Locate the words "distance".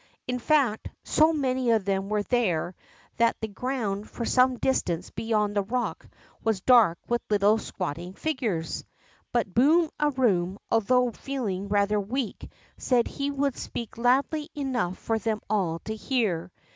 4.57-5.11